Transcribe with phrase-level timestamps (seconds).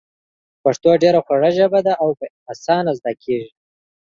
[0.63, 3.49] پښتو ډېره خوږه ژبه ده او په اسانه زده کېږي.